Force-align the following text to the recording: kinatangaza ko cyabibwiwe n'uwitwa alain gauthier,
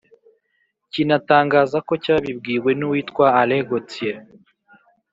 kinatangaza 0.91 1.77
ko 1.87 1.93
cyabibwiwe 2.03 2.71
n'uwitwa 2.79 3.25
alain 3.41 3.65
gauthier, 3.69 4.17